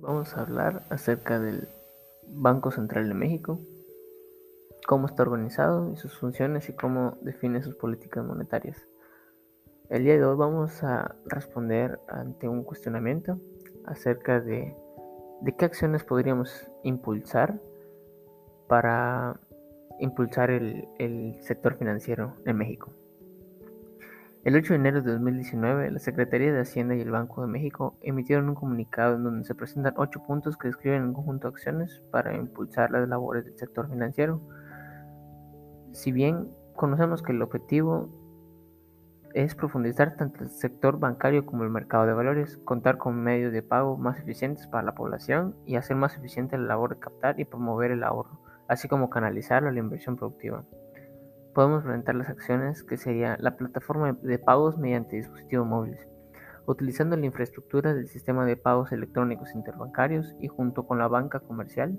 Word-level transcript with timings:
vamos 0.00 0.36
a 0.36 0.42
hablar 0.42 0.84
acerca 0.90 1.38
del 1.38 1.68
Banco 2.26 2.70
Central 2.70 3.08
de 3.08 3.14
México, 3.14 3.60
cómo 4.86 5.06
está 5.06 5.22
organizado 5.22 5.90
y 5.92 5.96
sus 5.96 6.18
funciones 6.18 6.68
y 6.68 6.74
cómo 6.74 7.16
define 7.22 7.62
sus 7.62 7.74
políticas 7.74 8.24
monetarias. 8.24 8.86
El 9.88 10.04
día 10.04 10.16
de 10.16 10.24
hoy 10.24 10.36
vamos 10.36 10.82
a 10.82 11.16
responder 11.24 11.98
ante 12.08 12.48
un 12.48 12.64
cuestionamiento 12.64 13.40
acerca 13.86 14.40
de, 14.40 14.76
de 15.40 15.56
qué 15.56 15.64
acciones 15.64 16.04
podríamos 16.04 16.70
impulsar 16.82 17.58
para 18.68 19.40
impulsar 20.00 20.50
el, 20.50 20.86
el 20.98 21.36
sector 21.42 21.76
financiero 21.76 22.34
en 22.44 22.56
México. 22.56 22.92
El 24.42 24.56
8 24.56 24.72
de 24.72 24.78
enero 24.78 25.02
de 25.02 25.12
2019, 25.12 25.90
la 25.90 25.98
Secretaría 25.98 26.50
de 26.50 26.60
Hacienda 26.60 26.94
y 26.94 27.02
el 27.02 27.10
Banco 27.10 27.42
de 27.42 27.46
México 27.46 27.98
emitieron 28.00 28.48
un 28.48 28.54
comunicado 28.54 29.16
en 29.16 29.24
donde 29.24 29.44
se 29.44 29.54
presentan 29.54 29.92
ocho 29.98 30.22
puntos 30.22 30.56
que 30.56 30.68
describen 30.68 31.02
un 31.02 31.12
conjunto 31.12 31.48
de 31.48 31.52
acciones 31.52 32.02
para 32.10 32.34
impulsar 32.34 32.90
las 32.90 33.06
labores 33.06 33.44
del 33.44 33.58
sector 33.58 33.90
financiero. 33.90 34.40
Si 35.92 36.10
bien 36.10 36.48
conocemos 36.74 37.22
que 37.22 37.32
el 37.32 37.42
objetivo 37.42 38.08
es 39.34 39.54
profundizar 39.54 40.16
tanto 40.16 40.42
el 40.42 40.48
sector 40.48 40.98
bancario 40.98 41.44
como 41.44 41.64
el 41.64 41.70
mercado 41.70 42.06
de 42.06 42.14
valores, 42.14 42.56
contar 42.64 42.96
con 42.96 43.22
medios 43.22 43.52
de 43.52 43.62
pago 43.62 43.98
más 43.98 44.18
eficientes 44.20 44.66
para 44.68 44.84
la 44.84 44.94
población 44.94 45.54
y 45.66 45.76
hacer 45.76 45.96
más 45.96 46.16
eficiente 46.16 46.56
la 46.56 46.64
labor 46.64 46.94
de 46.94 47.00
captar 47.00 47.38
y 47.38 47.44
promover 47.44 47.90
el 47.90 48.02
ahorro, 48.02 48.40
así 48.68 48.88
como 48.88 49.10
canalizar 49.10 49.62
la 49.62 49.78
inversión 49.78 50.16
productiva 50.16 50.64
podemos 51.54 51.78
implementar 51.78 52.14
las 52.14 52.28
acciones 52.28 52.82
que 52.82 52.96
sería 52.96 53.36
la 53.40 53.56
plataforma 53.56 54.16
de 54.22 54.38
pagos 54.38 54.78
mediante 54.78 55.16
dispositivos 55.16 55.66
móviles, 55.66 56.06
utilizando 56.66 57.16
la 57.16 57.26
infraestructura 57.26 57.94
del 57.94 58.08
sistema 58.08 58.44
de 58.44 58.56
pagos 58.56 58.92
electrónicos 58.92 59.54
interbancarios 59.54 60.34
y 60.40 60.48
junto 60.48 60.86
con 60.86 60.98
la 60.98 61.08
banca 61.08 61.40
comercial, 61.40 61.98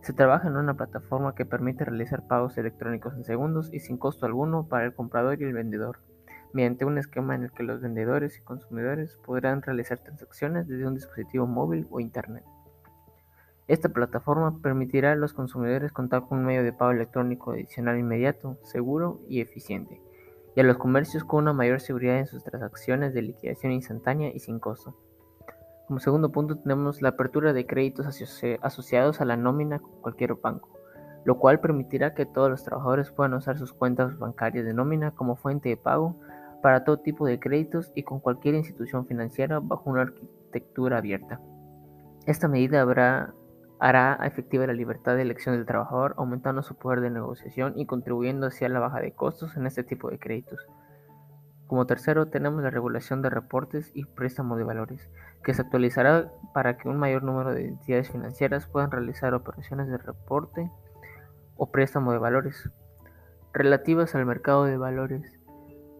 se 0.00 0.12
trabaja 0.12 0.48
en 0.48 0.56
una 0.56 0.74
plataforma 0.74 1.34
que 1.34 1.44
permite 1.44 1.84
realizar 1.84 2.26
pagos 2.26 2.56
electrónicos 2.56 3.14
en 3.14 3.24
segundos 3.24 3.72
y 3.72 3.80
sin 3.80 3.98
costo 3.98 4.26
alguno 4.26 4.68
para 4.68 4.84
el 4.84 4.94
comprador 4.94 5.40
y 5.40 5.44
el 5.44 5.52
vendedor, 5.52 5.98
mediante 6.52 6.84
un 6.84 6.98
esquema 6.98 7.34
en 7.34 7.44
el 7.44 7.52
que 7.52 7.62
los 7.62 7.80
vendedores 7.80 8.38
y 8.38 8.42
consumidores 8.42 9.18
podrán 9.24 9.62
realizar 9.62 9.98
transacciones 9.98 10.66
desde 10.66 10.86
un 10.86 10.94
dispositivo 10.94 11.46
móvil 11.46 11.86
o 11.90 12.00
internet. 12.00 12.44
Esta 13.68 13.90
plataforma 13.90 14.62
permitirá 14.62 15.12
a 15.12 15.16
los 15.16 15.34
consumidores 15.34 15.92
contar 15.92 16.22
con 16.22 16.38
un 16.38 16.46
medio 16.46 16.64
de 16.64 16.72
pago 16.72 16.90
electrónico 16.90 17.52
adicional 17.52 17.98
inmediato, 17.98 18.56
seguro 18.62 19.20
y 19.28 19.42
eficiente, 19.42 20.00
y 20.56 20.60
a 20.60 20.64
los 20.64 20.78
comercios 20.78 21.22
con 21.22 21.42
una 21.42 21.52
mayor 21.52 21.80
seguridad 21.80 22.18
en 22.18 22.26
sus 22.26 22.42
transacciones 22.42 23.12
de 23.12 23.20
liquidación 23.20 23.72
instantánea 23.72 24.32
y 24.34 24.38
sin 24.38 24.58
costo. 24.58 24.96
Como 25.86 26.00
segundo 26.00 26.32
punto 26.32 26.56
tenemos 26.56 27.02
la 27.02 27.10
apertura 27.10 27.52
de 27.52 27.66
créditos 27.66 28.06
asociados 28.62 29.20
a 29.20 29.26
la 29.26 29.36
nómina 29.36 29.80
con 29.80 30.00
cualquier 30.00 30.34
banco, 30.34 30.70
lo 31.26 31.38
cual 31.38 31.60
permitirá 31.60 32.14
que 32.14 32.24
todos 32.24 32.48
los 32.48 32.64
trabajadores 32.64 33.10
puedan 33.10 33.34
usar 33.34 33.58
sus 33.58 33.74
cuentas 33.74 34.18
bancarias 34.18 34.64
de 34.64 34.72
nómina 34.72 35.10
como 35.10 35.36
fuente 35.36 35.68
de 35.68 35.76
pago 35.76 36.18
para 36.62 36.84
todo 36.84 37.00
tipo 37.00 37.26
de 37.26 37.38
créditos 37.38 37.92
y 37.94 38.02
con 38.02 38.20
cualquier 38.20 38.54
institución 38.54 39.06
financiera 39.06 39.60
bajo 39.60 39.90
una 39.90 40.02
arquitectura 40.02 40.98
abierta. 40.98 41.38
Esta 42.26 42.48
medida 42.48 42.82
habrá 42.82 43.34
hará 43.80 44.18
efectiva 44.24 44.66
la 44.66 44.72
libertad 44.72 45.14
de 45.14 45.22
elección 45.22 45.54
del 45.54 45.66
trabajador, 45.66 46.14
aumentando 46.16 46.62
su 46.62 46.76
poder 46.76 47.00
de 47.00 47.10
negociación 47.10 47.74
y 47.76 47.86
contribuyendo 47.86 48.48
hacia 48.48 48.68
la 48.68 48.80
baja 48.80 49.00
de 49.00 49.12
costos 49.12 49.56
en 49.56 49.66
este 49.66 49.84
tipo 49.84 50.10
de 50.10 50.18
créditos. 50.18 50.58
Como 51.66 51.86
tercero, 51.86 52.28
tenemos 52.28 52.62
la 52.62 52.70
regulación 52.70 53.20
de 53.22 53.30
reportes 53.30 53.90
y 53.94 54.04
préstamo 54.04 54.56
de 54.56 54.64
valores, 54.64 55.10
que 55.44 55.54
se 55.54 55.62
actualizará 55.62 56.32
para 56.54 56.78
que 56.78 56.88
un 56.88 56.96
mayor 56.96 57.22
número 57.22 57.52
de 57.52 57.68
entidades 57.68 58.10
financieras 58.10 58.66
puedan 58.66 58.90
realizar 58.90 59.34
operaciones 59.34 59.88
de 59.88 59.98
reporte 59.98 60.70
o 61.56 61.70
préstamo 61.70 62.12
de 62.12 62.18
valores 62.18 62.70
relativas 63.52 64.14
al 64.14 64.24
mercado 64.24 64.64
de 64.64 64.76
valores 64.76 65.37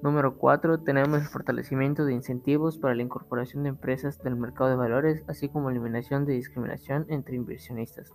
Número 0.00 0.38
4. 0.38 0.78
Tenemos 0.80 1.20
el 1.20 1.26
fortalecimiento 1.26 2.04
de 2.04 2.12
incentivos 2.12 2.78
para 2.78 2.94
la 2.94 3.02
incorporación 3.02 3.64
de 3.64 3.70
empresas 3.70 4.22
del 4.22 4.36
mercado 4.36 4.70
de 4.70 4.76
valores, 4.76 5.24
así 5.26 5.48
como 5.48 5.70
eliminación 5.70 6.24
de 6.24 6.34
discriminación 6.34 7.04
entre 7.08 7.34
inversionistas. 7.34 8.12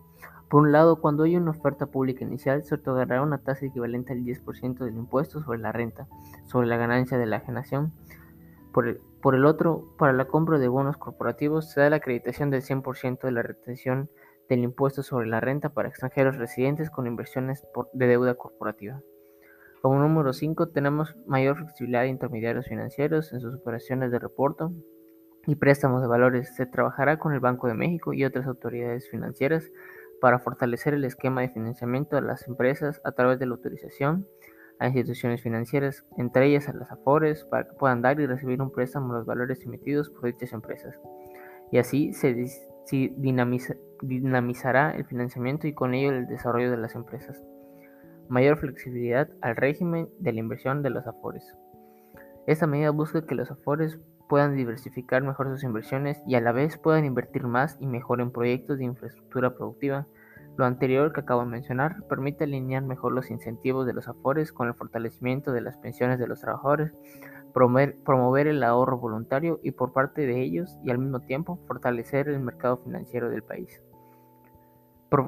Por 0.50 0.62
un 0.62 0.72
lado, 0.72 1.02
cuando 1.02 1.24
hay 1.24 1.36
una 1.36 1.52
oferta 1.52 1.88
pública 1.88 2.24
inicial, 2.24 2.64
se 2.64 2.76
otorgará 2.76 3.22
una 3.22 3.40
tasa 3.40 3.66
equivalente 3.66 4.14
al 4.14 4.24
10% 4.24 4.86
del 4.86 4.96
impuesto 4.96 5.42
sobre 5.42 5.60
la 5.60 5.74
renta, 5.74 6.08
sobre 6.46 6.68
la 6.68 6.78
ganancia 6.78 7.18
de 7.18 7.26
la 7.26 7.38
ajenación. 7.38 7.92
Por 8.72 8.88
el, 8.88 9.02
por 9.22 9.36
el 9.36 9.46
otro, 9.46 9.94
para 9.98 10.14
la 10.14 10.26
compra 10.26 10.60
de 10.60 10.70
bonos 10.70 10.96
corporativos, 10.96 11.70
se 11.70 11.82
da 11.82 11.90
la 11.90 11.98
acreditación 11.98 12.50
del 12.50 12.62
100% 12.62 13.24
de 13.24 13.32
la 13.32 13.42
retención 13.42 14.10
del 14.48 14.64
impuesto 14.64 15.04
sobre 15.04 15.28
la 15.28 15.42
renta 15.42 15.70
para 15.74 15.90
extranjeros 15.90 16.38
residentes 16.38 16.90
con 16.90 17.08
inversiones 17.08 17.62
de 17.92 18.08
deuda 18.08 18.36
corporativa. 18.36 19.02
Como 19.84 20.00
número 20.00 20.32
5 20.32 20.70
tenemos 20.70 21.14
mayor 21.28 21.58
flexibilidad 21.58 22.04
de 22.04 22.08
intermediarios 22.08 22.68
financieros 22.68 23.34
en 23.34 23.42
sus 23.42 23.54
operaciones 23.56 24.12
de 24.12 24.20
reporto 24.20 24.72
y 25.46 25.56
préstamos 25.56 26.02
de 26.02 26.08
valores. 26.08 26.56
Se 26.56 26.66
trabajará 26.66 27.20
con 27.20 27.34
el 27.34 27.42
Banco 27.42 27.68
de 27.68 27.74
México 27.74 28.14
y 28.14 28.24
otras 28.24 28.48
autoridades 28.48 29.10
financieras 29.10 29.70
para 30.22 30.40
fortalecer 30.40 30.94
el 30.94 31.04
esquema 31.04 31.42
de 31.42 31.50
financiamiento 31.50 32.16
de 32.16 32.22
las 32.22 32.48
empresas 32.48 33.02
a 33.04 33.12
través 33.12 33.40
de 33.40 33.46
la 33.46 33.56
autorización 33.56 34.26
a 34.80 34.88
instituciones 34.88 35.42
financieras, 35.42 36.06
entre 36.18 36.48
ellas 36.48 36.70
a 36.70 36.74
las 36.74 36.90
AFORES, 36.90 37.44
para 37.44 37.68
que 37.68 37.74
puedan 37.74 38.02
dar 38.02 38.22
y 38.22 38.26
recibir 38.26 38.62
un 38.62 38.72
préstamo 38.72 39.12
a 39.12 39.18
los 39.18 39.26
valores 39.26 39.66
emitidos 39.66 40.10
por 40.10 40.28
dichas 40.32 40.54
empresas. 40.54 40.98
Y 41.74 41.80
así 41.80 42.14
se 42.14 42.34
dinamizará 44.00 44.92
el 44.92 45.04
financiamiento 45.04 45.68
y 45.68 45.74
con 45.74 45.94
ello 45.94 46.12
el 46.12 46.26
desarrollo 46.28 46.72
de 46.72 46.78
las 46.78 46.96
empresas 46.96 47.46
mayor 48.34 48.58
flexibilidad 48.58 49.30
al 49.42 49.56
régimen 49.56 50.10
de 50.18 50.34
la 50.34 50.40
inversión 50.40 50.82
de 50.82 50.90
los 50.90 51.06
afores. 51.06 51.56
Esta 52.48 52.66
medida 52.66 52.90
busca 52.90 53.28
que 53.28 53.36
los 53.36 53.52
afores 53.52 54.00
puedan 54.28 54.56
diversificar 54.56 55.22
mejor 55.22 55.50
sus 55.50 55.64
inversiones 55.64 56.20
y 56.26 56.34
a 56.34 56.42
la 56.42 56.52
vez 56.52 56.80
puedan 56.80 57.06
invertir 57.06 57.44
más 57.44 57.78
y 57.80 57.86
mejor 57.86 58.22
en 58.22 58.32
proyectos 58.32 58.80
de 58.80 58.86
infraestructura 58.86 59.56
productiva. 59.56 60.08
Lo 60.58 60.66
anterior 60.66 61.14
que 61.14 61.22
acabo 61.22 61.42
de 61.42 61.52
mencionar 61.52 62.08
permite 62.10 62.46
alinear 62.46 62.82
mejor 62.82 63.14
los 63.14 63.30
incentivos 63.30 63.86
de 63.86 63.94
los 63.94 64.08
afores 64.08 64.52
con 64.52 64.68
el 64.68 64.74
fortalecimiento 64.74 65.52
de 65.52 65.62
las 65.62 65.78
pensiones 65.78 66.18
de 66.18 66.28
los 66.28 66.42
trabajadores, 66.42 66.92
promover, 67.54 68.48
el 68.48 68.64
ahorro 68.64 68.98
voluntario 68.98 69.60
y 69.62 69.72
por 69.72 69.94
parte 69.94 70.26
de 70.26 70.42
ellos 70.42 70.76
y 70.84 70.90
al 70.90 70.98
mismo 70.98 71.20
tiempo 71.20 71.60
fortalecer 71.68 72.30
el 72.30 72.40
mercado 72.40 72.78
financiero 72.78 73.30
del 73.30 73.44
país. 73.44 73.80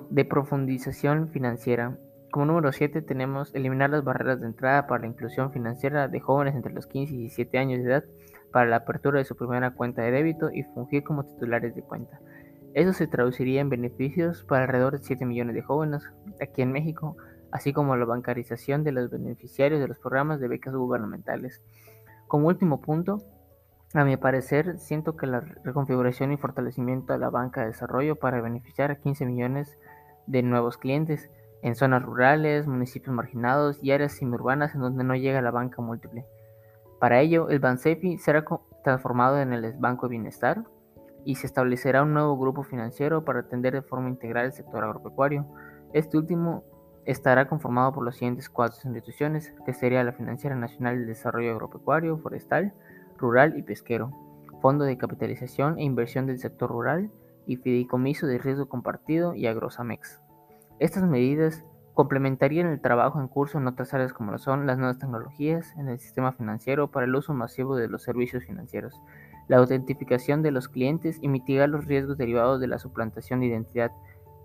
de 0.09 0.25
profundización 0.25 1.29
financiera. 1.29 1.95
Como 2.35 2.47
número 2.47 2.73
7 2.73 3.01
tenemos 3.01 3.55
eliminar 3.55 3.91
las 3.91 4.03
barreras 4.03 4.41
de 4.41 4.47
entrada 4.47 4.87
para 4.87 5.03
la 5.03 5.07
inclusión 5.07 5.53
financiera 5.53 6.09
de 6.09 6.19
jóvenes 6.19 6.53
entre 6.53 6.73
los 6.73 6.85
15 6.85 7.13
y 7.13 7.17
17 7.19 7.57
años 7.57 7.81
de 7.81 7.89
edad 7.89 8.03
para 8.51 8.69
la 8.69 8.75
apertura 8.75 9.19
de 9.19 9.23
su 9.23 9.37
primera 9.37 9.71
cuenta 9.71 10.01
de 10.01 10.11
débito 10.11 10.49
y 10.51 10.63
fungir 10.63 11.05
como 11.05 11.23
titulares 11.23 11.73
de 11.75 11.81
cuenta. 11.81 12.19
Eso 12.73 12.91
se 12.91 13.07
traduciría 13.07 13.61
en 13.61 13.69
beneficios 13.69 14.43
para 14.43 14.65
alrededor 14.65 14.97
de 14.97 15.05
7 15.05 15.25
millones 15.25 15.55
de 15.55 15.61
jóvenes 15.61 16.11
aquí 16.41 16.61
en 16.61 16.73
México, 16.73 17.15
así 17.53 17.71
como 17.71 17.95
la 17.95 18.03
bancarización 18.03 18.83
de 18.83 18.91
los 18.91 19.09
beneficiarios 19.09 19.79
de 19.79 19.87
los 19.87 19.99
programas 19.99 20.41
de 20.41 20.49
becas 20.49 20.75
gubernamentales. 20.75 21.63
Como 22.27 22.49
último 22.49 22.81
punto, 22.81 23.19
a 23.93 24.03
mi 24.03 24.17
parecer, 24.17 24.77
siento 24.77 25.15
que 25.15 25.25
la 25.25 25.39
reconfiguración 25.39 26.33
y 26.33 26.37
fortalecimiento 26.37 27.13
de 27.13 27.19
la 27.19 27.29
banca 27.29 27.61
de 27.61 27.67
desarrollo 27.67 28.17
para 28.17 28.41
beneficiar 28.41 28.91
a 28.91 28.97
15 28.97 29.25
millones 29.25 29.79
de 30.27 30.43
nuevos 30.43 30.77
clientes 30.77 31.29
en 31.65 31.73
zonas 31.73 32.03
rurales, 32.03 32.67
municipios 32.67 33.15
marginados 33.15 33.79
y 33.81 33.89
áreas 33.89 34.11
semiurbanas 34.11 34.75
en 34.75 34.81
donde 34.81 35.03
no 35.03 35.15
llega 35.15 35.41
la 35.41 35.49
banca 35.49 35.81
múltiple. 35.81 36.23
Para 36.99 37.21
ello, 37.21 37.49
el 37.49 37.57
Bansefi 37.57 38.19
será 38.19 38.45
transformado 38.83 39.39
en 39.39 39.51
el 39.51 39.73
Banco 39.79 40.05
de 40.05 40.11
Bienestar 40.11 40.63
y 41.23 41.33
se 41.33 41.47
establecerá 41.47 42.03
un 42.03 42.13
nuevo 42.13 42.37
grupo 42.37 42.61
financiero 42.61 43.25
para 43.25 43.39
atender 43.39 43.73
de 43.73 43.81
forma 43.81 44.09
integral 44.09 44.45
el 44.45 44.53
sector 44.53 44.83
agropecuario. 44.83 45.47
Este 45.91 46.19
último 46.19 46.63
estará 47.05 47.47
conformado 47.47 47.93
por 47.93 48.05
las 48.05 48.17
siguientes 48.17 48.47
cuatro 48.47 48.77
instituciones, 48.83 49.51
que 49.65 49.73
sería 49.73 50.03
la 50.03 50.13
Financiera 50.13 50.55
Nacional 50.55 50.99
de 50.99 51.05
Desarrollo 51.05 51.53
Agropecuario, 51.53 52.19
Forestal, 52.19 52.73
Rural 53.17 53.57
y 53.57 53.63
Pesquero, 53.63 54.11
Fondo 54.61 54.85
de 54.85 54.99
Capitalización 54.99 55.79
e 55.79 55.83
Inversión 55.83 56.27
del 56.27 56.37
Sector 56.37 56.69
Rural 56.69 57.09
y 57.47 57.55
Fideicomiso 57.55 58.27
de 58.27 58.37
Riesgo 58.37 58.69
Compartido 58.69 59.33
y 59.33 59.47
Agrosamex. 59.47 60.21
Estas 60.79 61.03
medidas 61.03 61.63
complementarían 61.93 62.67
el 62.67 62.81
trabajo 62.81 63.21
en 63.21 63.29
curso 63.29 63.57
en 63.57 63.67
otras 63.67 63.93
áreas 63.93 64.11
como 64.11 64.37
son 64.37 64.67
las 64.67 64.77
nuevas 64.77 64.99
tecnologías 64.99 65.73
en 65.77 65.87
el 65.87 65.97
sistema 65.97 66.33
financiero 66.33 66.91
para 66.91 67.05
el 67.05 67.15
uso 67.15 67.33
masivo 67.33 67.77
de 67.77 67.87
los 67.87 68.03
servicios 68.03 68.43
financieros, 68.43 69.01
la 69.47 69.57
autentificación 69.57 70.41
de 70.43 70.51
los 70.51 70.67
clientes 70.67 71.17
y 71.21 71.29
mitigar 71.29 71.69
los 71.69 71.85
riesgos 71.85 72.17
derivados 72.17 72.59
de 72.59 72.67
la 72.67 72.79
suplantación 72.79 73.39
de 73.39 73.45
identidad, 73.45 73.91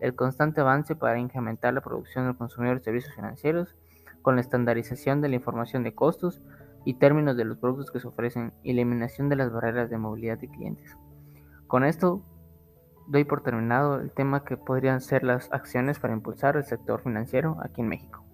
el 0.01 0.15
constante 0.15 0.61
avance 0.61 0.95
para 0.95 1.19
incrementar 1.19 1.75
la 1.75 1.81
producción 1.81 2.27
del 2.27 2.37
consumidor 2.37 2.79
de 2.79 2.85
servicios 2.85 3.15
financieros, 3.15 3.77
con 4.23 4.37
la 4.37 4.43
estandarización 4.43 5.21
de 5.21 5.31
la 5.31 5.37
información 5.37 5.83
de 5.83 5.95
costos 5.95 6.41
y 6.85 6.95
términos 6.95 7.37
de 7.37 7.45
los 7.45 7.59
productos 7.59 7.91
que 7.91 8.01
se 8.01 8.07
ofrecen 8.07 8.53
y 8.63 8.71
eliminación 8.71 9.29
de 9.29 9.37
las 9.37 9.53
barreras 9.53 9.91
de 9.91 9.99
movilidad 9.99 10.39
de 10.39 10.49
clientes. 10.49 10.97
Con 11.67 11.85
esto 11.85 12.23
doy 13.11 13.25
por 13.25 13.43
terminado 13.43 14.01
el 14.01 14.13
tema 14.13 14.45
que 14.45 14.57
podrían 14.57 15.01
ser 15.01 15.25
las 15.25 15.53
acciones 15.53 15.99
para 15.99 16.15
impulsar 16.15 16.57
el 16.57 16.65
sector 16.65 17.03
financiero 17.03 17.57
aquí 17.61 17.81
en 17.81 17.89
México. 17.89 18.25